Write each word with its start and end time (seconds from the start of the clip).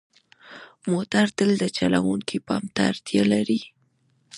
موټر 0.91 1.25
تل 1.37 1.49
د 1.61 1.63
چلوونکي 1.77 2.37
پام 2.47 2.63
ته 2.73 2.81
اړتیا 2.91 3.23
لري. 3.33 3.59